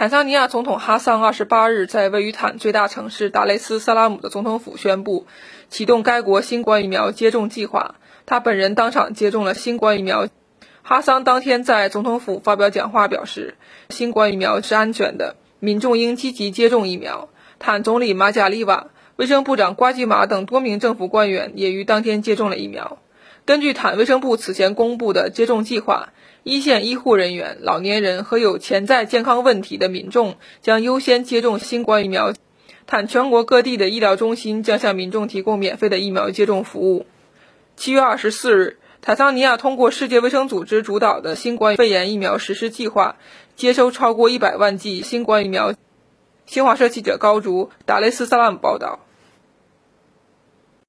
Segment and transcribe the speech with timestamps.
[0.00, 5.26] 坦桑尼亚总统哈桑二十八日在位于坦最大城市达雷斯萨拉姆的总统府宣布，
[5.68, 7.96] 启动该国新冠疫苗接种计划。
[8.24, 10.26] 他本人当场接种了新冠疫苗。
[10.80, 13.56] 哈桑当天在总统府发表讲话，表示
[13.90, 17.28] 新冠疫苗是安全的，民众应积极接种疫苗。
[17.58, 18.86] 坦总理马贾利瓦、
[19.16, 22.96] 卫生部长瓜吉马等多名政府官员也于当天接种了疫苗。
[23.44, 26.08] 根据坦卫生部此前公布的接种计划。
[26.42, 32.32] 一线医护人员、老年人和有潜在健康问题的民众将优先接种新冠疫苗。
[32.86, 37.06] 坦全国各地的医疗中心将向民众提供免费的疫苗接种服务。
[37.76, 43.16] 七月二十四日，坦桑尼亚通过世界卫生组织主导的新冠肺炎疫苗实施计划，
[43.54, 45.74] 接收超过一百万剂新冠疫苗。
[46.46, 49.00] 新华社记者高竹达雷斯萨拉姆报道。